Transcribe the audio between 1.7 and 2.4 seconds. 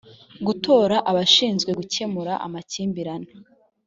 gukemura